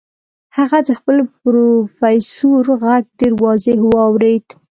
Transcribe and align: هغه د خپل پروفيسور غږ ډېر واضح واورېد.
هغه 0.57 0.79
د 0.87 0.89
خپل 0.99 1.17
پروفيسور 1.43 2.63
غږ 2.83 3.03
ډېر 3.19 3.33
واضح 3.43 3.77
واورېد. 3.91 4.45